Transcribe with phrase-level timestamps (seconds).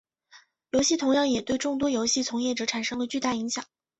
[0.71, 3.63] 游戏同样也对众多游戏从业者产生了巨大影响。